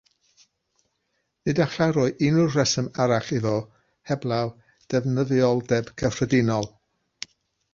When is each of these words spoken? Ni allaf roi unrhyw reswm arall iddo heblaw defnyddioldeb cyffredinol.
Ni 1.49 1.53
allaf 1.65 1.75
roi 1.97 2.05
unrhyw 2.29 2.47
reswm 2.55 2.87
arall 3.05 3.29
iddo 3.39 3.53
heblaw 4.13 4.51
defnyddioldeb 4.95 5.93
cyffredinol. 6.05 6.67